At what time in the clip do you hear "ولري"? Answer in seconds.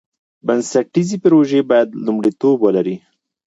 2.61-2.95